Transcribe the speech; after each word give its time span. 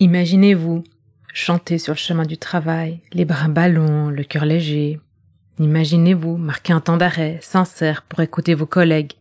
Imaginez-vous 0.00 0.84
chanter 1.34 1.76
sur 1.78 1.94
le 1.94 1.98
chemin 1.98 2.24
du 2.24 2.38
travail, 2.38 3.00
les 3.12 3.24
bras 3.24 3.48
ballants, 3.48 4.10
le 4.10 4.22
cœur 4.22 4.44
léger. 4.44 5.00
Imaginez-vous 5.58 6.36
marquer 6.36 6.72
un 6.72 6.80
temps 6.80 6.96
d'arrêt 6.96 7.40
sincère 7.42 8.02
pour 8.02 8.20
écouter 8.20 8.54
vos 8.54 8.64
collègues, 8.64 9.14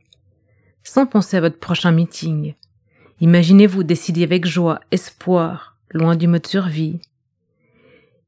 sans 0.83 1.07
penser 1.07 1.37
à 1.37 1.41
votre 1.41 1.57
prochain 1.57 1.91
meeting. 1.91 2.53
Imaginez-vous 3.21 3.81
décider 3.81 4.21
avec 4.21 4.45
joie, 4.45 4.79
espoir, 4.91 5.77
loin 5.89 6.15
du 6.15 6.27
mode 6.27 6.45
survie. 6.45 6.99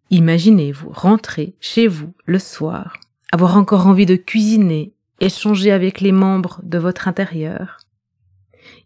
Imaginez-vous 0.09 0.89
rentrer 0.89 1.53
chez 1.59 1.85
vous 1.85 2.13
le 2.25 2.39
soir, 2.39 2.97
avoir 3.31 3.57
encore 3.57 3.85
envie 3.85 4.07
de 4.07 4.15
cuisiner, 4.15 4.91
échanger 5.19 5.71
avec 5.71 6.01
les 6.01 6.11
membres 6.11 6.61
de 6.63 6.79
votre 6.79 7.07
intérieur. 7.07 7.77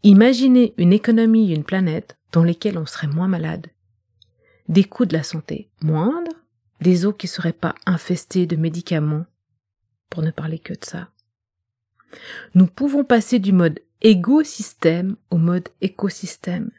Imaginez 0.04 0.74
une 0.78 0.92
économie, 0.92 1.54
une 1.54 1.64
planète 1.64 2.18
dans 2.34 2.44
lesquelles 2.44 2.78
on 2.78 2.86
serait 2.86 3.08
moins 3.08 3.30
malade, 3.30 3.68
des 4.68 4.84
coûts 4.84 5.06
de 5.06 5.14
la 5.14 5.24
santé 5.24 5.70
moindres, 5.82 6.36
des 6.82 7.06
eaux 7.06 7.14
qui 7.14 7.28
seraient 7.28 7.54
pas 7.54 7.74
infestées 7.86 8.46
de 8.46 8.58
médicaments, 8.58 9.26
pour 10.10 10.22
ne 10.22 10.32
parler 10.32 10.60
que 10.60 10.74
de 10.74 10.84
ça. 10.84 11.10
Nous 12.54 12.68
pouvons 12.68 13.04
passer 13.04 13.40
du 13.40 13.54
mode 13.54 13.80
égo-système 14.02 15.16
au 15.32 15.38
mode 15.38 15.70
écosystème, 15.80 16.70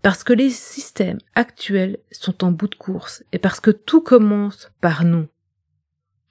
parce 0.00 0.24
que 0.24 0.32
les 0.32 0.50
systèmes 0.50 1.18
actuels 1.34 1.98
sont 2.10 2.42
en 2.42 2.50
bout 2.50 2.68
de 2.68 2.74
course 2.74 3.22
et 3.32 3.38
parce 3.38 3.60
que 3.60 3.70
tout 3.70 4.00
commence 4.00 4.70
par 4.80 5.04
nous. 5.04 5.26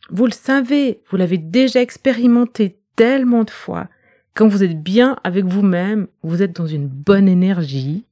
Vous 0.09 0.25
le 0.25 0.31
savez, 0.31 1.03
vous 1.09 1.17
l'avez 1.17 1.37
déjà 1.37 1.81
expérimenté 1.81 2.79
tellement 2.95 3.43
de 3.43 3.51
fois. 3.51 3.87
Quand 4.33 4.47
vous 4.47 4.63
êtes 4.63 4.81
bien 4.81 5.17
avec 5.23 5.45
vous-même, 5.45 6.07
vous 6.23 6.41
êtes 6.41 6.55
dans 6.55 6.67
une 6.67 6.87
bonne 6.87 7.27
énergie 7.27 8.05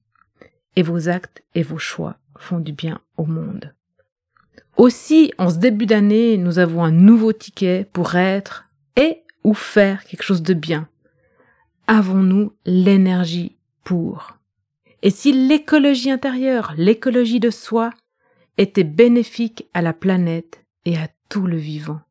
et 0.75 0.83
vos 0.83 1.09
actes 1.09 1.43
et 1.55 1.63
vos 1.63 1.77
choix 1.77 2.17
font 2.37 2.59
du 2.59 2.73
bien 2.73 2.99
au 3.17 3.25
monde. 3.25 3.73
Aussi, 4.75 5.33
en 5.37 5.49
ce 5.49 5.57
début 5.57 5.85
d'année, 5.87 6.37
nous 6.37 6.59
avons 6.59 6.83
un 6.83 6.91
nouveau 6.91 7.33
ticket 7.33 7.87
pour 7.91 8.15
être 8.15 8.65
et 8.95 9.23
ou 9.43 9.53
faire 9.53 10.03
quelque 10.03 10.23
chose 10.23 10.43
de 10.43 10.53
bien. 10.53 10.87
Avons-nous 11.87 12.53
l'énergie 12.65 13.55
pour? 13.83 14.37
Et 15.01 15.09
si 15.09 15.31
l'écologie 15.31 16.11
intérieure, 16.11 16.73
l'écologie 16.77 17.39
de 17.39 17.49
soi, 17.49 17.91
était 18.57 18.83
bénéfique 18.83 19.67
à 19.73 19.81
la 19.81 19.93
planète 19.93 20.65
et 20.85 20.97
à 20.97 21.07
tout 21.29 21.47
le 21.47 21.57
vivant? 21.57 22.01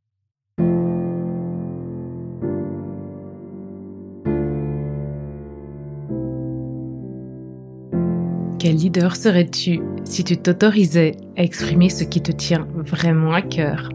Quel 8.58 8.76
leader 8.76 9.16
serais-tu 9.16 9.80
si 10.04 10.24
tu 10.24 10.38
t'autorisais 10.38 11.16
à 11.36 11.42
exprimer 11.42 11.90
ce 11.90 12.04
qui 12.04 12.22
te 12.22 12.32
tient 12.32 12.66
vraiment 12.74 13.32
à 13.32 13.42
cœur? 13.42 13.90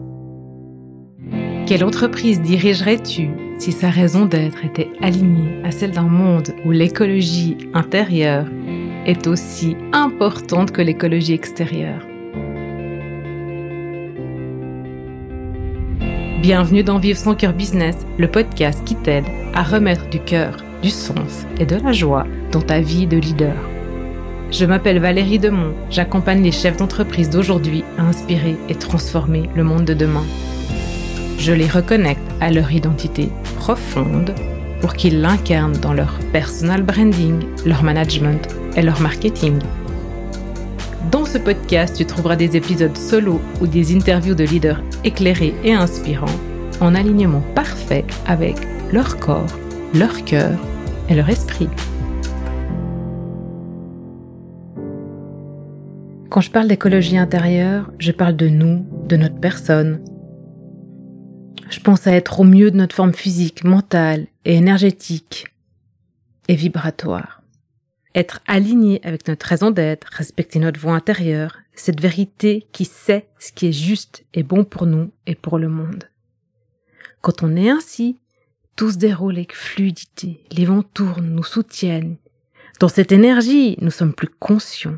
Quelle 1.66 1.82
entreprise 1.82 2.40
dirigerais-tu 2.40 3.30
si 3.58 3.72
sa 3.72 3.90
raison 3.90 4.24
d'être 4.24 4.64
était 4.64 4.88
alignée 5.00 5.60
à 5.64 5.72
celle 5.72 5.90
d'un 5.90 6.02
monde 6.02 6.50
où 6.64 6.70
l'écologie 6.70 7.56
intérieure 7.74 8.46
est 9.04 9.26
aussi 9.26 9.76
importante 9.92 10.70
que 10.70 10.82
l'écologie 10.82 11.32
extérieure? 11.32 12.06
Bienvenue 16.40 16.84
dans 16.84 16.98
Vivre 16.98 17.18
son 17.18 17.34
cœur 17.34 17.52
business, 17.52 17.96
le 18.16 18.30
podcast 18.30 18.84
qui 18.84 18.94
t'aide 18.94 19.26
à 19.54 19.64
remettre 19.64 20.08
du 20.08 20.20
cœur, 20.20 20.56
du 20.82 20.90
sens 20.90 21.46
et 21.58 21.66
de 21.66 21.76
la 21.76 21.92
joie 21.92 22.26
dans 22.52 22.62
ta 22.62 22.80
vie 22.80 23.08
de 23.08 23.16
leader. 23.16 23.56
Je 24.52 24.66
m'appelle 24.66 24.98
Valérie 24.98 25.38
Demont, 25.38 25.72
j'accompagne 25.88 26.42
les 26.42 26.52
chefs 26.52 26.76
d'entreprise 26.76 27.30
d'aujourd'hui 27.30 27.84
à 27.96 28.02
inspirer 28.02 28.58
et 28.68 28.74
transformer 28.74 29.48
le 29.56 29.64
monde 29.64 29.86
de 29.86 29.94
demain. 29.94 30.26
Je 31.38 31.54
les 31.54 31.66
reconnecte 31.66 32.20
à 32.38 32.50
leur 32.50 32.70
identité 32.70 33.30
profonde 33.56 34.34
pour 34.82 34.92
qu'ils 34.92 35.22
l'incarnent 35.22 35.78
dans 35.78 35.94
leur 35.94 36.18
personal 36.34 36.82
branding, 36.82 37.46
leur 37.64 37.82
management 37.82 38.46
et 38.76 38.82
leur 38.82 39.00
marketing. 39.00 39.58
Dans 41.10 41.24
ce 41.24 41.38
podcast, 41.38 41.96
tu 41.96 42.04
trouveras 42.04 42.36
des 42.36 42.54
épisodes 42.54 42.96
solo 42.96 43.40
ou 43.62 43.66
des 43.66 43.96
interviews 43.96 44.34
de 44.34 44.44
leaders 44.44 44.82
éclairés 45.02 45.54
et 45.64 45.72
inspirants 45.72 46.26
en 46.82 46.94
alignement 46.94 47.42
parfait 47.54 48.04
avec 48.26 48.56
leur 48.92 49.16
corps, 49.16 49.58
leur 49.94 50.26
cœur 50.26 50.58
et 51.08 51.14
leur 51.14 51.30
esprit. 51.30 51.68
Quand 56.32 56.40
je 56.40 56.50
parle 56.50 56.68
d'écologie 56.68 57.18
intérieure, 57.18 57.92
je 57.98 58.10
parle 58.10 58.36
de 58.36 58.48
nous, 58.48 58.86
de 59.06 59.18
notre 59.18 59.38
personne. 59.38 60.02
Je 61.68 61.78
pense 61.78 62.06
à 62.06 62.12
être 62.12 62.40
au 62.40 62.44
mieux 62.44 62.70
de 62.70 62.76
notre 62.78 62.96
forme 62.96 63.12
physique, 63.12 63.64
mentale 63.64 64.28
et 64.46 64.54
énergétique 64.54 65.48
et 66.48 66.54
vibratoire. 66.54 67.42
Être 68.14 68.40
aligné 68.46 68.98
avec 69.04 69.28
notre 69.28 69.44
raison 69.44 69.70
d'être, 69.70 70.06
respecter 70.06 70.58
notre 70.58 70.80
voix 70.80 70.94
intérieure, 70.94 71.58
cette 71.74 72.00
vérité 72.00 72.66
qui 72.72 72.86
sait 72.86 73.28
ce 73.38 73.52
qui 73.52 73.66
est 73.66 73.72
juste 73.72 74.24
et 74.32 74.42
bon 74.42 74.64
pour 74.64 74.86
nous 74.86 75.12
et 75.26 75.34
pour 75.34 75.58
le 75.58 75.68
monde. 75.68 76.08
Quand 77.20 77.42
on 77.42 77.56
est 77.56 77.68
ainsi, 77.68 78.16
tout 78.74 78.90
se 78.90 78.96
déroule 78.96 79.36
avec 79.36 79.54
fluidité, 79.54 80.42
les 80.50 80.64
vents 80.64 80.82
tournent, 80.82 81.28
nous 81.28 81.44
soutiennent. 81.44 82.16
Dans 82.80 82.88
cette 82.88 83.12
énergie, 83.12 83.76
nous 83.82 83.90
sommes 83.90 84.14
plus 84.14 84.30
conscients, 84.30 84.96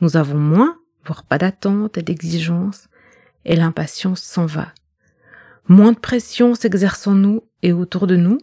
nous 0.00 0.16
avons 0.16 0.38
moins, 0.38 0.78
voire 1.04 1.24
pas 1.24 1.38
d'attente 1.38 1.98
et 1.98 2.02
d'exigence, 2.02 2.88
et 3.44 3.56
l'impatience 3.56 4.22
s'en 4.22 4.46
va. 4.46 4.72
Moins 5.68 5.92
de 5.92 5.98
pression 5.98 6.54
s'exerce 6.54 7.06
en 7.06 7.14
nous 7.14 7.42
et 7.62 7.72
autour 7.72 8.06
de 8.06 8.16
nous. 8.16 8.38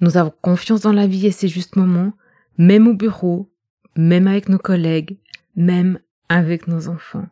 Nous 0.00 0.16
avons 0.16 0.32
confiance 0.40 0.80
dans 0.82 0.92
la 0.92 1.06
vie 1.06 1.26
et 1.26 1.32
ses 1.32 1.48
justes 1.48 1.76
moments, 1.76 2.12
même 2.56 2.88
au 2.88 2.94
bureau, 2.94 3.50
même 3.96 4.26
avec 4.26 4.48
nos 4.48 4.58
collègues, 4.58 5.18
même 5.56 5.98
avec 6.28 6.66
nos 6.66 6.88
enfants. 6.88 7.26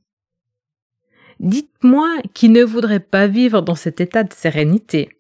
Dites-moi 1.39 2.19
qui 2.35 2.51
ne 2.51 2.63
voudrait 2.63 3.01
pas 3.01 3.27
vivre 3.27 3.63
dans 3.63 3.75
cet 3.75 4.01
état 4.01 4.25
de 4.25 4.33
sérénité. 4.33 5.17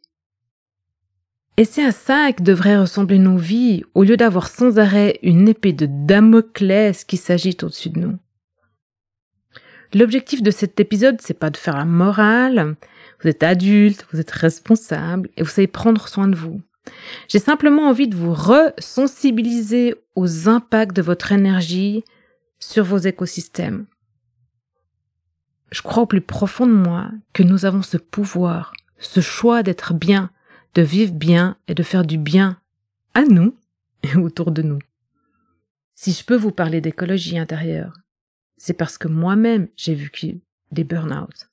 Et 1.56 1.64
c'est 1.64 1.84
à 1.84 1.92
ça 1.92 2.32
que 2.32 2.42
devraient 2.42 2.78
ressembler 2.78 3.18
nos 3.18 3.38
vies, 3.38 3.84
au 3.94 4.02
lieu 4.02 4.16
d'avoir 4.16 4.48
sans 4.48 4.78
arrêt 4.78 5.18
une 5.22 5.48
épée 5.48 5.72
de 5.72 5.86
Damoclès 5.86 7.04
qui 7.04 7.16
s'agite 7.16 7.64
au-dessus 7.64 7.90
de 7.90 8.00
nous. 8.00 8.18
L'objectif 9.92 10.42
de 10.42 10.50
cet 10.50 10.78
épisode, 10.78 11.20
c'est 11.20 11.38
pas 11.38 11.50
de 11.50 11.56
faire 11.56 11.76
la 11.76 11.84
morale. 11.84 12.76
Vous 13.20 13.28
êtes 13.28 13.42
adulte, 13.42 14.06
vous 14.12 14.20
êtes 14.20 14.30
responsable 14.30 15.28
et 15.36 15.42
vous 15.42 15.48
savez 15.48 15.66
prendre 15.66 16.06
soin 16.08 16.28
de 16.28 16.36
vous. 16.36 16.60
J'ai 17.28 17.38
simplement 17.38 17.88
envie 17.88 18.08
de 18.08 18.16
vous 18.16 18.32
resensibiliser 18.32 19.94
aux 20.14 20.48
impacts 20.48 20.94
de 20.94 21.02
votre 21.02 21.32
énergie 21.32 22.04
sur 22.58 22.84
vos 22.84 22.98
écosystèmes. 22.98 23.86
Je 25.72 25.82
crois 25.82 26.04
au 26.04 26.06
plus 26.06 26.20
profond 26.20 26.66
de 26.66 26.72
moi 26.72 27.10
que 27.32 27.42
nous 27.42 27.64
avons 27.64 27.82
ce 27.82 27.96
pouvoir, 27.96 28.72
ce 28.98 29.20
choix 29.20 29.62
d'être 29.62 29.94
bien, 29.94 30.30
de 30.74 30.82
vivre 30.82 31.12
bien 31.12 31.56
et 31.68 31.74
de 31.74 31.82
faire 31.82 32.04
du 32.04 32.18
bien 32.18 32.58
à 33.14 33.22
nous 33.22 33.56
et 34.02 34.16
autour 34.16 34.50
de 34.50 34.62
nous. 34.62 34.78
Si 35.94 36.12
je 36.12 36.24
peux 36.24 36.36
vous 36.36 36.52
parler 36.52 36.80
d'écologie 36.80 37.38
intérieure, 37.38 37.94
c'est 38.60 38.74
parce 38.74 38.98
que 38.98 39.08
moi-même 39.08 39.68
j'ai 39.74 39.94
vécu 39.94 40.42
des 40.70 40.84
burn-out. 40.84 41.48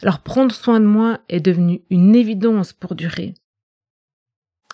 Alors 0.00 0.20
prendre 0.20 0.54
soin 0.54 0.80
de 0.80 0.86
moi 0.86 1.20
est 1.28 1.40
devenu 1.40 1.82
une 1.90 2.16
évidence 2.16 2.72
pour 2.72 2.94
durer. 2.94 3.34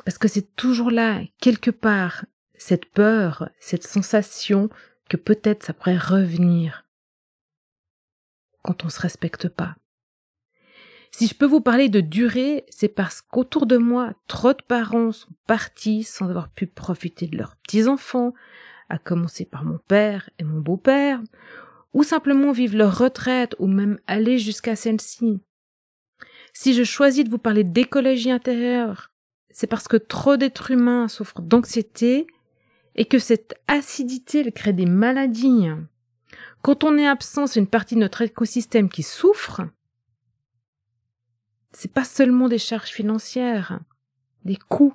Parce 0.05 0.19
que 0.19 0.29
c'est 0.29 0.55
toujours 0.55 0.93
là, 0.93 1.21
quelque 1.41 1.73
part, 1.73 2.25
cette 2.55 2.87
peur, 2.87 3.51
cette 3.59 3.83
sensation 3.83 4.71
que 5.09 5.17
peut-être 5.17 5.65
ça 5.65 5.73
pourrait 5.73 5.99
revenir 5.99 6.87
quand 8.63 8.85
on 8.85 8.89
se 8.89 9.01
respecte 9.01 9.49
pas. 9.49 9.75
Si 11.11 11.27
je 11.27 11.35
peux 11.35 11.47
vous 11.47 11.61
parler 11.61 11.89
de 11.89 12.01
durée, 12.01 12.65
c'est 12.69 12.89
parce 12.89 13.21
qu'autour 13.21 13.67
de 13.67 13.79
moi, 13.79 14.15
trop 14.29 14.53
de 14.53 14.63
parents 14.63 15.11
sont 15.11 15.35
partis 15.49 16.05
sans 16.05 16.29
avoir 16.29 16.51
pu 16.51 16.69
profiter 16.69 17.27
de 17.27 17.37
leurs 17.37 17.57
petits-enfants, 17.57 18.33
à 18.91 18.99
commencer 18.99 19.45
par 19.47 19.65
mon 19.65 19.79
père 19.79 20.29
et 20.39 20.45
mon 20.45 20.61
beau-père, 20.61 21.21
ou 21.95 22.03
simplement 22.03 22.53
vivre 22.53 22.77
leur 22.77 22.99
retraite 22.99 23.55
ou 23.59 23.67
même 23.67 23.99
aller 24.07 24.39
jusqu'à 24.39 24.77
celle-ci. 24.77 25.41
Si 26.53 26.75
je 26.75 26.85
choisis 26.85 27.25
de 27.25 27.31
vous 27.31 27.39
parler 27.39 27.65
d'écologie 27.65 28.31
intérieure, 28.31 29.11
c'est 29.51 29.67
parce 29.67 29.89
que 29.89 29.97
trop 29.97 30.37
d'êtres 30.37 30.71
humains 30.71 31.09
souffrent 31.09 31.43
d'anxiété 31.43 32.27
et 32.97 33.05
que 33.05 33.19
cette 33.19 33.55
acidité 33.69 34.51
crée 34.53 34.73
des 34.73 34.87
maladies. 34.87 35.69
Quand 36.63 36.85
on 36.85 36.99
est 36.99 37.07
absent, 37.07 37.47
c'est 37.47 37.61
une 37.61 37.67
partie 37.67 37.95
de 37.95 38.01
notre 38.01 38.23
écosystème 38.23 38.89
qui 38.89 39.03
souffre. 39.03 39.63
C'est 41.73 41.93
pas 41.93 42.05
seulement 42.05 42.49
des 42.49 42.59
charges 42.59 42.91
financières, 42.91 43.81
des 44.45 44.57
coûts 44.57 44.95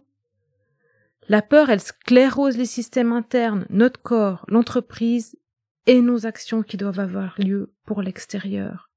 la 1.28 1.42
peur, 1.42 1.70
elle 1.70 1.80
sclérose 1.80 2.58
les 2.58 2.66
systèmes 2.66 3.12
internes, 3.12 3.66
notre 3.70 4.02
corps, 4.02 4.46
l'entreprise 4.48 5.38
et 5.88 6.02
nos 6.02 6.26
actions 6.26 6.62
qui 6.62 6.78
doivent 6.78 7.00
avoir 7.00 7.36
lieu 7.40 7.74
pour 7.86 8.02
l'extérieur. 8.02 8.90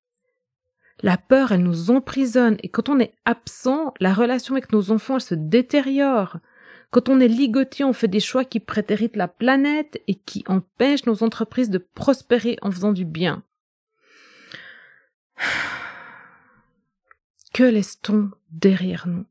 La 1.01 1.17
peur, 1.17 1.53
elle 1.53 1.63
nous 1.63 1.91
emprisonne 1.91 2.57
et 2.63 2.69
quand 2.69 2.89
on 2.89 2.99
est 2.99 3.15
absent, 3.25 3.95
la 4.01 4.13
relation 4.13 4.55
avec 4.55 4.73
nos 4.73 4.91
enfants, 4.91 5.15
elle 5.17 5.23
se 5.23 5.35
détériore. 5.35 6.39
Quand 6.91 7.09
on 7.09 7.21
est 7.21 7.29
ligoté, 7.29 7.85
on 7.85 7.93
fait 7.93 8.09
des 8.09 8.21
choix 8.21 8.45
qui 8.45 8.61
prétéritent 8.61 9.17
la 9.17 9.29
planète 9.29 10.03
et 10.07 10.15
qui 10.15 10.45
empêchent 10.49 11.07
nos 11.07 11.23
entreprises 11.23 11.71
de 11.71 11.79
prospérer 11.79 12.59
en 12.63 12.71
faisant 12.71 12.93
du 12.93 13.05
bien. 13.05 13.43
Que 17.55 17.65
laisse-t-on 17.65 18.31
derrière 18.51 19.09
nous? 19.09 19.25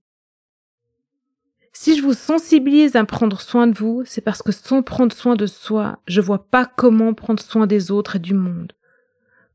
Si 1.79 1.95
je 1.95 2.01
vous 2.01 2.13
sensibilise 2.13 2.95
à 2.95 3.06
prendre 3.06 3.39
soin 3.39 3.68
de 3.68 3.77
vous, 3.77 4.01
c'est 4.03 4.21
parce 4.21 4.41
que 4.41 4.51
sans 4.51 4.81
prendre 4.81 5.13
soin 5.13 5.35
de 5.35 5.45
soi, 5.45 6.00
je 6.07 6.21
vois 6.21 6.50
pas 6.50 6.65
comment 6.65 7.13
prendre 7.13 7.39
soin 7.39 7.68
des 7.68 7.91
autres 7.91 8.15
et 8.15 8.19
du 8.19 8.33
monde. 8.33 8.74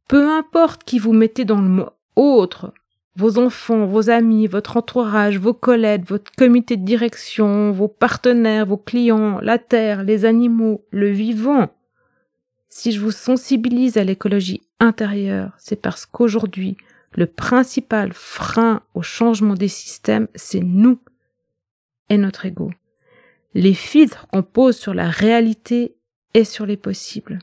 Peu 0.07 0.31
importe 0.31 0.85
qui 0.85 1.01
vous 1.01 1.13
mettez 1.13 1.45
dans 1.45 1.61
le 1.61 1.69
mot 1.69 1.89
autre, 2.15 2.73
vos 3.17 3.39
enfants, 3.39 3.87
vos 3.87 4.09
amis, 4.09 4.47
votre 4.47 4.77
entourage, 4.77 5.37
vos 5.37 5.53
collègues, 5.53 6.05
votre 6.07 6.31
comité 6.39 6.77
de 6.77 6.85
direction, 6.85 7.73
vos 7.73 7.89
partenaires, 7.89 8.67
vos 8.67 8.77
clients, 8.77 9.41
la 9.41 9.59
terre, 9.59 10.05
les 10.05 10.25
animaux, 10.25 10.85
le 10.93 11.11
vivant. 11.11 11.71
Si 12.69 12.93
je 12.93 13.01
vous 13.01 13.11
sensibilise 13.11 13.97
à 13.97 14.05
l'écologie 14.05 14.63
intérieure, 14.79 15.55
c'est 15.59 15.83
parce 15.83 16.07
qu'aujourd'hui, 16.07 16.77
le 17.17 17.27
principal 17.27 18.13
frein 18.13 18.81
au 18.95 19.03
changement 19.03 19.55
des 19.55 19.69
systèmes, 19.69 20.29
c'est 20.37 20.63
nous 20.63 21.01
notre 22.19 22.47
ego. 22.47 22.71
Les 23.55 23.75
filtres 23.75 24.27
qu'on 24.29 24.43
pose 24.43 24.77
sur 24.77 24.95
la 24.95 25.09
réalité 25.09 25.97
et 26.35 26.45
sur 26.45 26.67
les 26.67 26.77
possibles. 26.77 27.39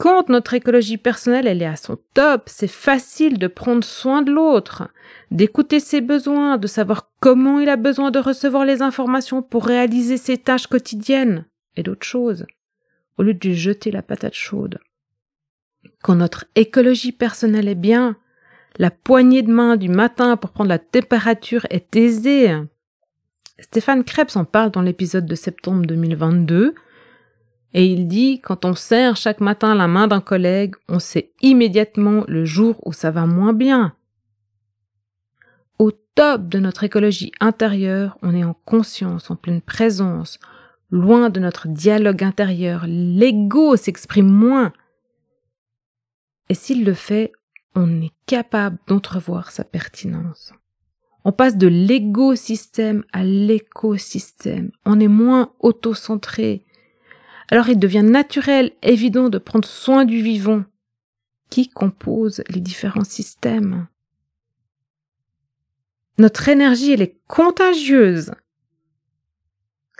Quand 0.00 0.30
notre 0.30 0.54
écologie 0.54 0.96
personnelle 0.96 1.46
elle 1.46 1.60
est 1.60 1.66
à 1.66 1.76
son 1.76 1.98
top, 2.14 2.44
c'est 2.46 2.70
facile 2.70 3.38
de 3.38 3.46
prendre 3.46 3.84
soin 3.84 4.22
de 4.22 4.32
l'autre, 4.32 4.88
d'écouter 5.30 5.78
ses 5.78 6.00
besoins, 6.00 6.56
de 6.56 6.66
savoir 6.66 7.10
comment 7.20 7.60
il 7.60 7.68
a 7.68 7.76
besoin 7.76 8.10
de 8.10 8.18
recevoir 8.18 8.64
les 8.64 8.80
informations 8.80 9.42
pour 9.42 9.66
réaliser 9.66 10.16
ses 10.16 10.38
tâches 10.38 10.68
quotidiennes 10.68 11.44
et 11.76 11.82
d'autres 11.82 12.06
choses, 12.06 12.46
au 13.18 13.22
lieu 13.22 13.34
de 13.34 13.46
lui 13.46 13.54
jeter 13.54 13.90
la 13.90 14.00
patate 14.00 14.34
chaude. 14.34 14.78
Quand 16.02 16.14
notre 16.14 16.46
écologie 16.54 17.12
personnelle 17.12 17.68
est 17.68 17.74
bien, 17.74 18.16
la 18.78 18.90
poignée 18.90 19.42
de 19.42 19.52
main 19.52 19.76
du 19.76 19.90
matin 19.90 20.38
pour 20.38 20.50
prendre 20.50 20.70
la 20.70 20.78
température 20.78 21.66
est 21.68 21.94
aisée. 21.94 22.54
Stéphane 23.60 24.04
Krebs 24.04 24.36
en 24.36 24.44
parle 24.44 24.70
dans 24.70 24.82
l'épisode 24.82 25.26
de 25.26 25.34
septembre 25.34 25.86
2022, 25.86 26.74
et 27.72 27.86
il 27.86 28.08
dit, 28.08 28.40
quand 28.40 28.64
on 28.64 28.74
serre 28.74 29.16
chaque 29.16 29.40
matin 29.40 29.74
la 29.74 29.86
main 29.86 30.08
d'un 30.08 30.20
collègue, 30.20 30.74
on 30.88 30.98
sait 30.98 31.32
immédiatement 31.40 32.24
le 32.26 32.44
jour 32.44 32.76
où 32.84 32.92
ça 32.92 33.10
va 33.10 33.26
moins 33.26 33.52
bien. 33.52 33.94
Au 35.78 35.92
top 35.92 36.48
de 36.48 36.58
notre 36.58 36.84
écologie 36.84 37.32
intérieure, 37.38 38.18
on 38.22 38.34
est 38.34 38.44
en 38.44 38.54
conscience, 38.54 39.30
en 39.30 39.36
pleine 39.36 39.60
présence, 39.60 40.38
loin 40.90 41.30
de 41.30 41.38
notre 41.38 41.68
dialogue 41.68 42.24
intérieur. 42.24 42.84
L'ego 42.86 43.76
s'exprime 43.76 44.30
moins. 44.30 44.72
Et 46.48 46.54
s'il 46.54 46.84
le 46.84 46.94
fait, 46.94 47.32
on 47.76 48.02
est 48.02 48.12
capable 48.26 48.78
d'entrevoir 48.88 49.52
sa 49.52 49.62
pertinence. 49.62 50.52
On 51.24 51.32
passe 51.32 51.56
de 51.56 51.66
l'égo-système 51.66 53.04
à 53.12 53.24
l'écosystème. 53.24 54.70
On 54.84 55.00
est 55.00 55.08
moins 55.08 55.52
auto-centré. 55.60 56.64
Alors 57.48 57.68
il 57.68 57.78
devient 57.78 58.02
naturel, 58.02 58.72
évident 58.82 59.28
de 59.28 59.38
prendre 59.38 59.68
soin 59.68 60.04
du 60.04 60.22
vivant 60.22 60.64
qui 61.50 61.68
compose 61.68 62.42
les 62.48 62.60
différents 62.60 63.04
systèmes. 63.04 63.88
Notre 66.16 66.48
énergie, 66.48 66.92
elle 66.92 67.02
est 67.02 67.18
contagieuse. 67.26 68.32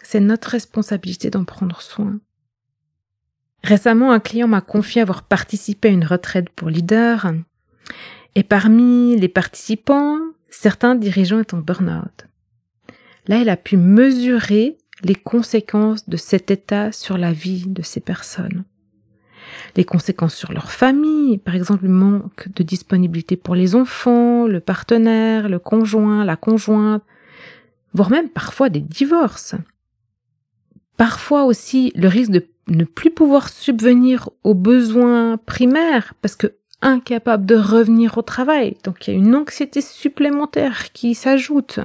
C'est 0.03 0.21
notre 0.21 0.51
responsabilité 0.51 1.29
d'en 1.29 1.45
prendre 1.45 1.83
soin. 1.83 2.21
Récemment, 3.63 4.13
un 4.13 4.21
client 4.21 4.49
m'a 4.49 4.61
confié 4.61 5.03
avoir 5.03 5.25
participé 5.25 5.89
à 5.89 5.93
une 5.93 6.05
retraite 6.05 6.49
pour 6.51 6.71
leader. 6.71 7.33
Et 8.35 8.43
parmi 8.43 9.17
les 9.19 9.29
participants, 9.29 10.19
certains 10.51 10.95
dirigeants 10.95 11.41
étaient 11.41 11.55
en 11.55 11.59
burn-out. 11.59 12.27
Là, 13.27 13.39
il 13.39 13.49
a 13.49 13.57
pu 13.57 13.77
mesurer 13.77 14.77
les 15.03 15.15
conséquences 15.15 16.09
de 16.09 16.17
cet 16.17 16.51
état 16.51 16.93
sur 16.93 17.17
la 17.17 17.33
vie 17.33 17.65
de 17.67 17.83
ces 17.83 18.01
personnes. 18.01 18.65
Les 19.77 19.85
conséquences 19.85 20.35
sur 20.35 20.53
leur 20.53 20.71
famille, 20.71 21.39
par 21.39 21.55
exemple 21.55 21.85
le 21.85 21.91
manque 21.91 22.49
de 22.55 22.63
disponibilité 22.63 23.37
pour 23.37 23.55
les 23.55 23.75
enfants, 23.75 24.47
le 24.47 24.61
partenaire, 24.61 25.49
le 25.49 25.59
conjoint, 25.59 26.25
la 26.25 26.37
conjointe, 26.37 27.03
voire 27.93 28.11
même 28.11 28.29
parfois 28.29 28.69
des 28.69 28.81
divorces. 28.81 29.55
Parfois 30.97 31.45
aussi 31.45 31.93
le 31.95 32.09
risque 32.09 32.33
de 32.33 32.47
ne 32.69 32.85
plus 32.85 33.11
pouvoir 33.11 33.49
subvenir 33.49 34.29
aux 34.45 34.55
besoins 34.55 35.39
primaires 35.39 36.15
parce 36.21 36.37
que 36.37 36.55
incapable 36.83 37.47
de 37.47 37.57
revenir 37.57 38.19
au 38.19 38.23
travail. 38.23 38.77
Donc 38.85 39.07
il 39.07 39.11
y 39.11 39.17
a 39.17 39.19
une 39.19 39.35
anxiété 39.35 39.81
supplémentaire 39.81 40.93
qui 40.93 41.15
s'ajoute. 41.15 41.81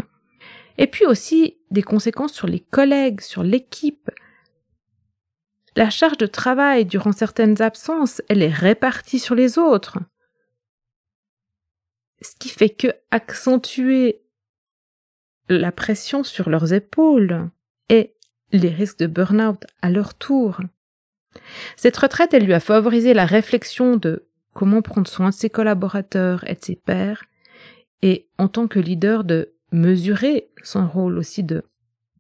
Et 0.78 0.88
puis 0.88 1.06
aussi 1.06 1.58
des 1.72 1.84
conséquences 1.84 2.34
sur 2.34 2.48
les 2.48 2.60
collègues, 2.60 3.22
sur 3.22 3.44
l'équipe. 3.44 4.10
La 5.76 5.90
charge 5.90 6.18
de 6.18 6.26
travail 6.26 6.86
durant 6.86 7.12
certaines 7.12 7.62
absences, 7.62 8.22
elle 8.30 8.42
est 8.42 8.54
répartie 8.54 9.20
sur 9.20 9.36
les 9.36 9.58
autres. 9.58 10.00
Ce 12.22 12.36
qui 12.40 12.50
fait 12.50 12.70
que 12.70 12.88
accentuer 13.12 14.22
la 15.50 15.72
pression 15.72 16.24
sur 16.24 16.50
leurs 16.50 16.74
épaules 16.74 17.50
et 17.90 18.16
les 18.52 18.70
risques 18.70 19.00
de 19.00 19.08
burn-out 19.08 19.64
à 19.82 19.90
leur 19.90 20.16
tour. 20.16 20.60
Cette 21.76 21.98
retraite, 21.98 22.34
elle 22.34 22.46
lui 22.46 22.54
a 22.54 22.60
favorisé 22.60 23.14
la 23.14 23.26
réflexion 23.26 23.98
de 23.98 24.28
comment 24.56 24.82
prendre 24.82 25.08
soin 25.08 25.30
de 25.30 25.34
ses 25.34 25.50
collaborateurs 25.50 26.50
et 26.50 26.56
de 26.56 26.64
ses 26.64 26.78
pairs, 26.78 27.26
et 28.02 28.28
en 28.38 28.48
tant 28.48 28.68
que 28.68 28.80
leader 28.80 29.24
de 29.26 29.54
mesurer 29.72 30.50
son 30.64 30.88
rôle 30.88 31.18
aussi 31.18 31.44
de 31.44 31.64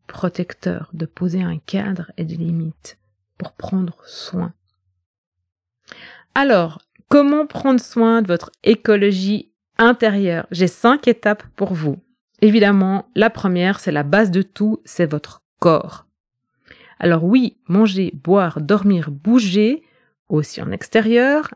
protecteur, 0.05 0.91
de 0.93 1.05
poser 1.05 1.41
un 1.41 1.57
cadre 1.57 2.11
et 2.17 2.25
des 2.25 2.35
limites 2.35 2.99
pour 3.37 3.53
prendre 3.53 3.97
soin. 4.05 4.53
Alors, 6.35 6.81
comment 7.07 7.47
prendre 7.47 7.79
soin 7.79 8.21
de 8.21 8.27
votre 8.27 8.51
écologie 8.63 9.51
intérieure? 9.77 10.45
J'ai 10.51 10.67
cinq 10.67 11.07
étapes 11.07 11.43
pour 11.55 11.73
vous. 11.73 12.03
Évidemment, 12.41 13.07
la 13.15 13.29
première, 13.29 13.79
c'est 13.79 13.93
la 13.93 14.03
base 14.03 14.29
de 14.29 14.41
tout, 14.41 14.81
c'est 14.83 15.09
votre 15.09 15.41
corps. 15.59 16.05
Alors 16.99 17.23
oui, 17.23 17.57
manger, 17.67 18.11
boire, 18.13 18.59
dormir, 18.59 19.09
bouger, 19.09 19.83
aussi 20.27 20.61
en 20.61 20.71
extérieur, 20.71 21.53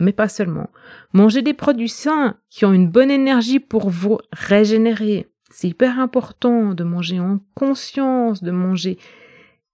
mais 0.00 0.12
pas 0.12 0.28
seulement. 0.28 0.70
Manger 1.12 1.42
des 1.42 1.54
produits 1.54 1.88
sains 1.88 2.36
qui 2.48 2.64
ont 2.64 2.72
une 2.72 2.88
bonne 2.88 3.10
énergie 3.10 3.60
pour 3.60 3.90
vous 3.90 4.18
régénérer. 4.32 5.28
C'est 5.50 5.68
hyper 5.68 6.00
important 6.00 6.74
de 6.74 6.84
manger 6.84 7.20
en 7.20 7.40
conscience, 7.54 8.42
de 8.42 8.50
manger 8.50 8.98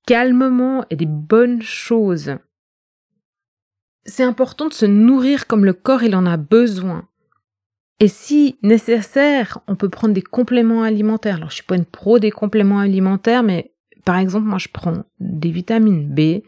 calmement 0.07 0.85
et 0.91 0.97
des 0.97 1.07
bonnes 1.07 1.63
choses. 1.63 2.37
C'est 4.05 4.23
important 4.23 4.69
de 4.69 4.73
se 4.73 4.87
nourrir 4.87 5.47
comme 5.47 5.65
le 5.65 5.73
corps 5.73 6.03
il 6.03 6.15
en 6.15 6.27
a 6.27 6.37
besoin. 6.37 7.09
Et 7.99 8.09
si 8.09 8.57
nécessaire, 8.63 9.59
on 9.67 9.75
peut 9.75 9.89
prendre 9.89 10.15
des 10.15 10.23
compléments 10.23 10.83
alimentaires. 10.83 11.37
Alors 11.37 11.51
je 11.51 11.57
suis 11.57 11.65
pas 11.65 11.77
une 11.77 11.87
pro 11.87 12.19
des 12.19 12.31
compléments 12.31 12.81
alimentaires, 12.81 13.43
mais 13.43 13.73
par 14.05 14.19
exemple, 14.19 14.47
moi 14.47 14.59
je 14.59 14.69
prends 14.73 15.05
des 15.19 15.51
vitamines 15.51 16.09
B 16.09 16.43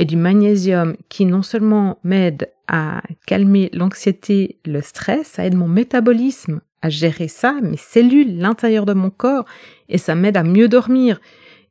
et 0.00 0.06
du 0.06 0.16
magnésium 0.16 0.96
qui 1.10 1.26
non 1.26 1.42
seulement 1.42 1.98
m'aident 2.02 2.48
à 2.66 3.02
calmer 3.26 3.68
l'anxiété, 3.74 4.58
le 4.64 4.80
stress, 4.80 5.26
ça 5.26 5.44
aide 5.44 5.54
mon 5.54 5.68
métabolisme 5.68 6.62
à 6.80 6.88
gérer 6.88 7.28
ça, 7.28 7.58
mes 7.60 7.76
cellules, 7.76 8.38
l'intérieur 8.38 8.86
de 8.86 8.94
mon 8.94 9.10
corps, 9.10 9.44
et 9.90 9.98
ça 9.98 10.14
m'aide 10.14 10.38
à 10.38 10.42
mieux 10.42 10.68
dormir. 10.68 11.20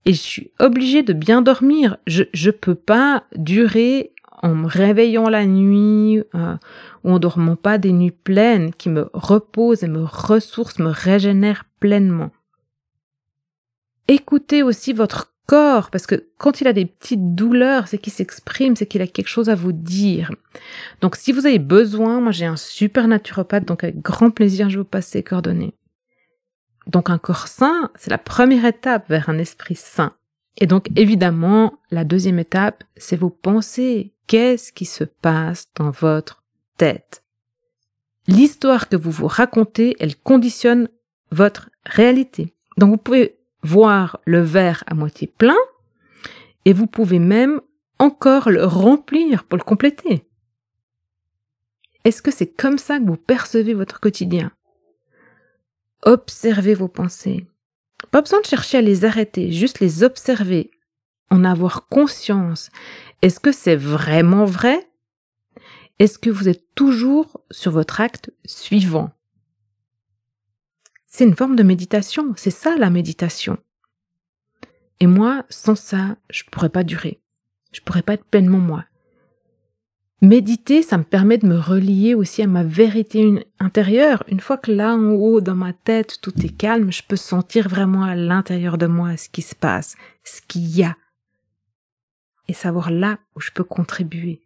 Et 0.06 0.14
je 0.14 0.22
suis 0.22 0.52
obligée 0.60 1.02
de 1.02 1.14
bien 1.14 1.42
dormir. 1.42 1.98
Je 2.06 2.24
je 2.32 2.52
peux 2.52 2.76
pas 2.76 3.24
durer 3.36 4.14
en 4.44 4.54
me 4.54 4.68
réveillant 4.68 5.28
la 5.28 5.48
nuit 5.48 6.22
euh, 6.36 6.56
ou 7.04 7.12
en 7.12 7.20
dormant 7.20 7.56
pas 7.56 7.80
des 7.80 7.92
nuits 7.92 8.12
pleines 8.12 8.72
qui 8.76 8.90
me 8.90 9.10
reposent 9.12 9.84
et 9.84 9.88
me 9.88 10.04
ressourcent, 10.04 10.80
me 10.80 10.92
régénèrent 10.92 11.66
pleinement. 11.80 12.30
Écoutez 14.08 14.62
aussi 14.62 14.94
votre 14.94 15.34
corps, 15.50 15.90
parce 15.90 16.06
que 16.06 16.28
quand 16.38 16.62
il 16.62 16.68
a 16.68 16.74
des 16.74 16.86
petites 16.86 17.34
douleurs, 17.34 17.88
c'est 17.88 17.98
qu'il 17.98 18.14
s'exprime, 18.14 18.76
c'est 18.76 18.86
qu'il 18.86 19.02
a 19.02 19.08
quelque 19.08 19.30
chose 19.30 19.50
à 19.50 19.56
vous 19.56 19.72
dire. 19.72 20.32
Donc 21.02 21.16
si 21.16 21.32
vous 21.32 21.48
avez 21.48 21.58
besoin, 21.58 22.22
moi 22.22 22.32
j'ai 22.32 22.46
un 22.46 22.56
super 22.56 23.08
naturopathe, 23.08 23.66
donc 23.66 23.84
avec 23.84 24.00
grand 24.00 24.30
plaisir 24.30 24.70
je 24.70 24.78
vous 24.78 24.86
passe 24.86 25.08
ses 25.08 25.24
coordonnées. 25.24 25.74
Donc 26.86 27.10
un 27.10 27.18
corps 27.18 27.48
sain, 27.48 27.90
c'est 27.96 28.12
la 28.12 28.20
première 28.20 28.64
étape 28.64 29.10
vers 29.10 29.28
un 29.28 29.40
esprit 29.40 29.74
sain. 29.74 30.14
Et 30.58 30.68
donc, 30.68 30.90
évidemment, 30.96 31.80
la 31.90 32.04
deuxième 32.04 32.38
étape, 32.38 32.84
c'est 32.98 33.16
vos 33.16 33.30
pensées. 33.30 34.14
Qu'est-ce 34.28 34.74
qui 34.74 34.86
se 34.86 35.06
passe 35.06 35.68
dans 35.76 35.92
votre 35.92 36.44
tête? 36.78 37.24
L'histoire 38.28 38.90
que 38.90 38.98
vous 38.98 39.12
vous 39.12 39.28
racontez, 39.28 39.96
elle 40.00 40.18
conditionne 40.18 40.90
votre 41.32 41.70
réalité. 41.86 42.54
Donc, 42.78 42.90
vous 42.90 42.98
pouvez 42.98 43.39
voir 43.64 44.20
le 44.26 44.42
verre 44.42 44.84
à 44.88 44.94
moitié 44.94 45.28
plein 45.28 45.58
et 46.66 46.74
vous 46.74 46.88
pouvez 46.88 47.20
même 47.20 47.62
encore 47.98 48.50
le 48.50 48.66
remplir 48.66 49.44
pour 49.44 49.58
le 49.58 49.64
compléter. 49.64 50.26
Est-ce 52.06 52.22
que 52.22 52.32
c'est 52.32 52.48
comme 52.48 52.78
ça 52.78 53.00
que 53.00 53.06
vous 53.06 53.18
percevez 53.18 53.74
votre 53.74 54.00
quotidien? 54.00 54.52
Observez 56.04 56.74
vos 56.74 56.88
pensées. 56.88 57.46
Pas 58.12 58.22
besoin 58.22 58.40
de 58.40 58.46
chercher 58.46 58.78
à 58.78 58.82
les 58.82 59.04
arrêter, 59.04 59.52
juste 59.52 59.80
les 59.80 60.04
observer, 60.04 60.72
en 61.30 61.44
avoir 61.44 61.88
conscience. 61.88 62.70
Est-ce 63.22 63.40
que 63.40 63.52
c'est 63.52 63.76
vraiment 63.76 64.46
vrai? 64.46 64.90
Est-ce 66.00 66.18
que 66.18 66.30
vous 66.30 66.48
êtes 66.48 66.74
toujours 66.76 67.42
sur 67.52 67.74
votre 67.74 68.00
acte 68.00 68.32
suivant? 68.46 69.12
C'est 71.10 71.26
une 71.26 71.36
forme 71.36 71.56
de 71.56 71.64
méditation, 71.64 72.34
c'est 72.38 72.52
ça 72.52 72.76
la 72.78 72.90
méditation. 72.90 73.58
Et 75.00 75.08
moi, 75.08 75.44
sans 75.50 75.76
ça, 75.76 76.18
je 76.30 76.44
pourrais 76.44 76.70
pas 76.70 76.84
durer. 76.84 77.20
Je 77.72 77.82
pourrais 77.82 78.04
pas 78.04 78.14
être 78.14 78.26
pleinement 78.26 78.60
moi. 78.60 78.86
Méditer, 80.22 80.84
ça 80.84 80.98
me 80.98 81.04
permet 81.04 81.38
de 81.38 81.48
me 81.48 81.58
relier 81.58 82.14
aussi 82.14 82.42
à 82.42 82.48
ma 82.48 82.64
vérité 82.64 83.48
intérieure. 83.60 84.24
Une 84.28 84.42
fois 84.42 84.58
que 84.58 84.72
là, 84.72 84.94
en 84.94 85.14
haut, 85.14 85.40
dans 85.40 85.56
ma 85.56 85.72
tête, 85.72 86.20
tout 86.22 86.34
est 86.46 86.56
calme, 86.56 86.92
je 86.92 87.04
peux 87.04 87.16
sentir 87.16 87.70
vraiment 87.70 88.04
à 88.04 88.16
l'intérieur 88.16 88.78
de 88.78 88.86
moi 88.86 89.16
ce 89.16 89.30
qui 89.30 89.42
se 89.42 89.56
passe, 89.56 89.96
ce 90.26 90.42
qu'il 90.42 90.68
y 90.76 90.84
a. 90.84 90.98
Et 92.50 92.54
savoir 92.54 92.92
là 92.92 93.20
où 93.36 93.40
je 93.40 93.52
peux 93.52 93.64
contribuer. 93.64 94.42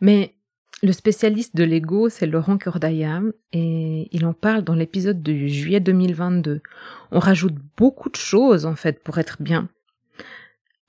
Mais 0.00 0.34
le 0.84 0.92
spécialiste 0.92 1.56
de 1.56 1.64
l'ego, 1.64 2.10
c'est 2.10 2.26
Laurent 2.26 2.58
Cordaia, 2.58 3.22
et 3.52 4.08
il 4.12 4.26
en 4.26 4.34
parle 4.34 4.62
dans 4.62 4.74
l'épisode 4.74 5.22
de 5.22 5.32
juillet 5.46 5.80
2022. 5.80 6.60
On 7.10 7.18
rajoute 7.18 7.54
beaucoup 7.76 8.10
de 8.10 8.16
choses, 8.16 8.66
en 8.66 8.76
fait, 8.76 9.02
pour 9.02 9.18
être 9.18 9.40
bien. 9.40 9.70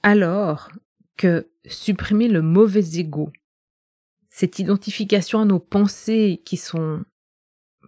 Alors 0.04 0.70
que 1.16 1.48
supprimer 1.66 2.28
le 2.28 2.42
mauvais 2.42 3.00
ego, 3.00 3.32
cette 4.30 4.60
identification 4.60 5.40
à 5.40 5.46
nos 5.46 5.60
pensées 5.60 6.42
qui 6.44 6.58
sont 6.58 7.06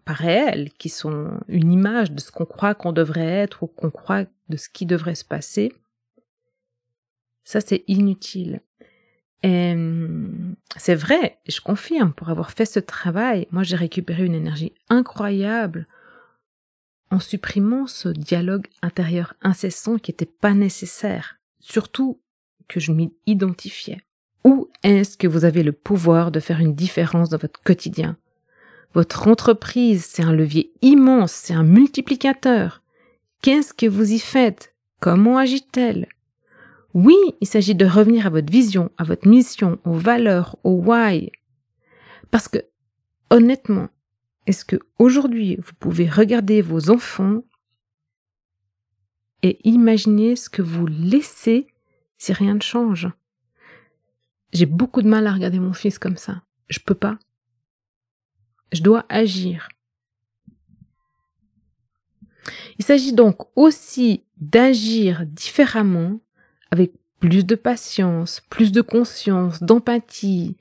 pas 0.05 0.13
réelles, 0.13 0.71
qui 0.77 0.87
sont 0.87 1.37
une 1.49 1.73
image 1.73 2.13
de 2.13 2.21
ce 2.21 2.31
qu'on 2.31 2.45
croit 2.45 2.73
qu'on 2.73 2.93
devrait 2.93 3.25
être 3.25 3.63
ou 3.63 3.67
qu'on 3.67 3.91
croit 3.91 4.23
de 4.47 4.55
ce 4.55 4.69
qui 4.69 4.85
devrait 4.85 5.15
se 5.15 5.25
passer, 5.25 5.73
ça 7.43 7.59
c'est 7.59 7.83
inutile. 7.87 8.61
C'est 9.43 10.95
vrai, 10.95 11.37
je 11.47 11.61
confirme, 11.61 12.13
pour 12.13 12.29
avoir 12.29 12.51
fait 12.51 12.65
ce 12.65 12.79
travail, 12.79 13.47
moi 13.51 13.63
j'ai 13.63 13.75
récupéré 13.75 14.25
une 14.25 14.35
énergie 14.35 14.73
incroyable 14.89 15.85
en 17.09 17.19
supprimant 17.19 17.87
ce 17.87 18.09
dialogue 18.09 18.67
intérieur 18.81 19.33
incessant 19.41 19.97
qui 19.97 20.11
n'était 20.11 20.25
pas 20.25 20.53
nécessaire, 20.53 21.39
surtout 21.59 22.19
que 22.67 22.79
je 22.79 22.91
m'y 22.91 23.13
identifiais. 23.25 24.01
Où 24.43 24.69
est-ce 24.83 25.17
que 25.17 25.27
vous 25.27 25.45
avez 25.45 25.63
le 25.63 25.71
pouvoir 25.71 26.31
de 26.31 26.39
faire 26.39 26.59
une 26.59 26.75
différence 26.75 27.29
dans 27.29 27.37
votre 27.37 27.61
quotidien? 27.61 28.17
Votre 28.93 29.27
entreprise, 29.27 30.05
c'est 30.05 30.23
un 30.23 30.33
levier 30.33 30.73
immense, 30.81 31.31
c'est 31.31 31.53
un 31.53 31.63
multiplicateur. 31.63 32.81
Qu'est-ce 33.41 33.73
que 33.73 33.85
vous 33.85 34.11
y 34.11 34.19
faites? 34.19 34.73
Comment 34.99 35.37
agit-elle? 35.37 36.07
Oui, 36.97 37.15
il 37.41 37.47
s'agit 37.47 37.75
de 37.75 37.85
revenir 37.85 38.25
à 38.25 38.31
votre 38.31 38.51
vision, 38.51 38.91
à 38.97 39.03
votre 39.03 39.27
mission, 39.27 39.77
aux 39.85 39.93
valeurs, 39.93 40.57
au 40.63 40.71
why. 40.71 41.31
Parce 42.31 42.47
que, 42.47 42.57
honnêtement, 43.29 43.89
est-ce 44.47 44.65
que 44.65 44.77
aujourd'hui 44.97 45.57
vous 45.57 45.73
pouvez 45.79 46.09
regarder 46.09 46.63
vos 46.63 46.89
enfants 46.89 47.43
et 49.43 49.59
imaginer 49.63 50.35
ce 50.35 50.49
que 50.49 50.63
vous 50.63 50.87
laissez 50.87 51.67
si 52.17 52.33
rien 52.33 52.55
ne 52.55 52.61
change? 52.61 53.07
J'ai 54.51 54.65
beaucoup 54.65 55.03
de 55.03 55.07
mal 55.07 55.27
à 55.27 55.33
regarder 55.33 55.59
mon 55.59 55.73
fils 55.73 55.99
comme 55.99 56.17
ça. 56.17 56.41
Je 56.67 56.79
peux 56.79 56.95
pas. 56.95 57.19
Je 58.71 58.81
dois 58.81 59.05
agir. 59.07 59.69
Il 62.79 62.85
s'agit 62.85 63.13
donc 63.13 63.55
aussi 63.55 64.23
d'agir 64.37 65.27
différemment, 65.27 66.21
avec 66.71 66.91
plus 67.19 67.45
de 67.45 67.55
patience, 67.55 68.41
plus 68.49 68.71
de 68.71 68.81
conscience, 68.81 69.63
d'empathie, 69.63 70.55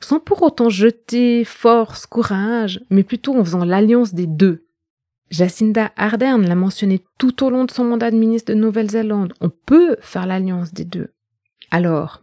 sans 0.00 0.20
pour 0.20 0.42
autant 0.42 0.68
jeter 0.68 1.44
force, 1.44 2.06
courage, 2.06 2.80
mais 2.90 3.02
plutôt 3.02 3.34
en 3.34 3.44
faisant 3.44 3.64
l'alliance 3.64 4.14
des 4.14 4.26
deux. 4.26 4.60
Jacinda 5.30 5.92
Ardern 5.96 6.46
l'a 6.46 6.54
mentionné 6.54 7.00
tout 7.16 7.42
au 7.42 7.48
long 7.48 7.64
de 7.64 7.70
son 7.70 7.84
mandat 7.84 8.10
de 8.10 8.16
ministre 8.16 8.52
de 8.52 8.58
Nouvelle-Zélande. 8.58 9.32
On 9.40 9.48
peut 9.48 9.96
faire 10.00 10.26
l'alliance 10.26 10.74
des 10.74 10.84
deux. 10.84 11.08
Alors, 11.70 12.22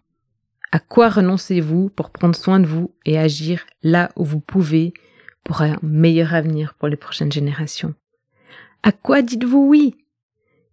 à 0.71 0.77
quoi 0.77 1.09
renoncez-vous 1.09 1.89
pour 1.89 2.11
prendre 2.11 2.35
soin 2.35 2.59
de 2.59 2.67
vous 2.67 2.93
et 3.05 3.17
agir 3.17 3.65
là 3.81 4.11
où 4.15 4.23
vous 4.23 4.39
pouvez 4.39 4.93
pour 5.43 5.63
un 5.63 5.79
meilleur 5.81 6.35
avenir 6.35 6.75
pour 6.75 6.87
les 6.87 6.95
prochaines 6.95 7.31
générations? 7.31 7.95
À 8.83 8.91
quoi 8.91 9.23
dites-vous 9.23 9.67
oui? 9.67 9.95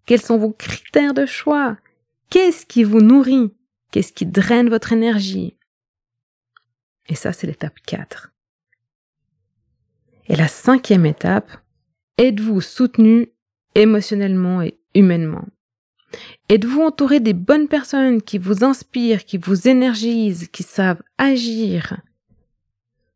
Quels 0.04 0.20
sont 0.20 0.36
vos 0.36 0.52
critères 0.52 1.14
de 1.14 1.24
choix? 1.24 1.78
Qu'est-ce 2.30 2.66
qui 2.66 2.84
vous 2.84 3.00
nourrit? 3.00 3.52
Qu'est-ce 3.90 4.12
qui 4.12 4.26
draine 4.26 4.68
votre 4.68 4.92
énergie? 4.92 5.56
Et 7.08 7.14
ça, 7.14 7.32
c'est 7.32 7.46
l'étape 7.46 7.78
4. 7.86 8.32
Et 10.28 10.36
la 10.36 10.48
cinquième 10.48 11.06
étape, 11.06 11.50
Êtes-vous 12.18 12.62
soutenu 12.62 13.28
émotionnellement 13.74 14.62
et 14.62 14.78
humainement? 14.94 15.44
Êtes-vous 16.48 16.80
entouré 16.80 17.20
des 17.20 17.34
bonnes 17.34 17.68
personnes 17.68 18.22
qui 18.22 18.38
vous 18.38 18.64
inspirent, 18.64 19.26
qui 19.26 19.36
vous 19.36 19.68
énergisent, 19.68 20.48
qui 20.48 20.62
savent 20.62 21.02
agir? 21.18 22.00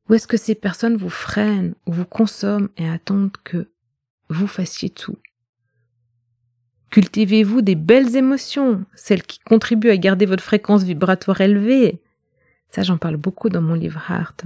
Ou 0.09 0.14
est-ce 0.14 0.26
que 0.26 0.37
ces 0.37 0.55
personnes 0.55 0.97
vous 0.97 1.09
freinent 1.09 1.75
ou 1.87 1.93
vous 1.93 2.05
consomment 2.05 2.69
et 2.76 2.87
attendent 2.87 3.37
que 3.43 3.71
vous 4.29 4.47
fassiez 4.47 4.90
tout? 4.90 5.17
Cultivez-vous 6.90 7.62
des 7.62 7.76
belles 7.76 8.16
émotions, 8.16 8.85
celles 8.94 9.23
qui 9.23 9.38
contribuent 9.38 9.90
à 9.90 9.97
garder 9.97 10.26
votre 10.26 10.42
fréquence 10.42 10.82
vibratoire 10.82 11.40
élevée 11.40 12.00
Ça, 12.70 12.82
j'en 12.82 12.97
parle 12.97 13.16
beaucoup 13.16 13.49
dans 13.49 13.62
mon 13.62 13.75
livre 13.75 14.02
Heart. 14.09 14.44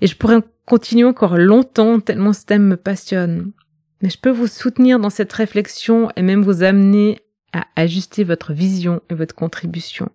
Et 0.00 0.06
je 0.06 0.16
pourrais 0.16 0.40
continuer 0.64 1.04
encore 1.04 1.36
longtemps 1.36 2.00
tellement 2.00 2.32
ce 2.32 2.46
thème 2.46 2.66
me 2.66 2.76
passionne. 2.76 3.52
Mais 4.00 4.08
je 4.08 4.18
peux 4.18 4.30
vous 4.30 4.46
soutenir 4.46 4.98
dans 4.98 5.10
cette 5.10 5.32
réflexion 5.32 6.10
et 6.16 6.22
même 6.22 6.42
vous 6.42 6.62
amener 6.62 7.20
à 7.52 7.66
ajuster 7.76 8.24
votre 8.24 8.52
vision 8.52 9.00
et 9.10 9.14
votre 9.14 9.34
contribution, 9.34 10.10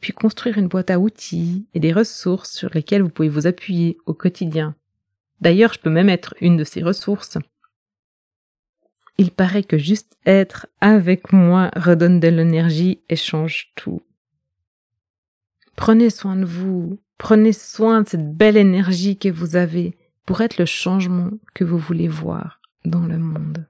puis 0.00 0.12
construire 0.12 0.56
une 0.56 0.68
boîte 0.68 0.90
à 0.90 1.00
outils 1.00 1.66
et 1.74 1.80
des 1.80 1.92
ressources 1.92 2.52
sur 2.52 2.70
lesquelles 2.72 3.02
vous 3.02 3.08
pouvez 3.08 3.28
vous 3.28 3.46
appuyer 3.46 3.98
au 4.06 4.14
quotidien. 4.14 4.74
D'ailleurs, 5.40 5.72
je 5.72 5.80
peux 5.80 5.90
même 5.90 6.08
être 6.08 6.34
une 6.40 6.56
de 6.56 6.64
ces 6.64 6.82
ressources. 6.82 7.38
Il 9.18 9.30
paraît 9.30 9.62
que 9.62 9.78
juste 9.78 10.16
être 10.26 10.66
avec 10.80 11.32
moi 11.32 11.70
redonne 11.74 12.20
de 12.20 12.28
l'énergie 12.28 13.00
et 13.08 13.16
change 13.16 13.72
tout. 13.74 14.02
Prenez 15.74 16.10
soin 16.10 16.36
de 16.36 16.44
vous, 16.44 16.98
prenez 17.16 17.52
soin 17.52 18.02
de 18.02 18.08
cette 18.08 18.36
belle 18.36 18.56
énergie 18.56 19.16
que 19.16 19.28
vous 19.28 19.56
avez 19.56 19.96
pour 20.26 20.40
être 20.42 20.58
le 20.58 20.66
changement 20.66 21.30
que 21.54 21.64
vous 21.64 21.78
voulez 21.78 22.08
voir 22.08 22.60
dans 22.84 23.06
le 23.06 23.18
monde. 23.18 23.66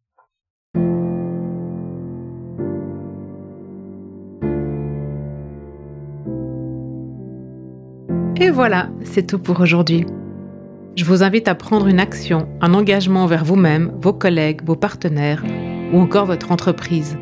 Et 8.38 8.50
voilà, 8.50 8.90
c'est 9.02 9.26
tout 9.26 9.38
pour 9.38 9.60
aujourd'hui. 9.60 10.04
Je 10.96 11.04
vous 11.04 11.22
invite 11.22 11.46
à 11.46 11.54
prendre 11.54 11.88
une 11.88 12.00
action, 12.00 12.48
un 12.62 12.72
engagement 12.72 13.24
envers 13.24 13.44
vous-même, 13.44 13.92
vos 14.00 14.14
collègues, 14.14 14.62
vos 14.64 14.76
partenaires 14.76 15.44
ou 15.92 16.00
encore 16.00 16.24
votre 16.24 16.52
entreprise, 16.52 17.18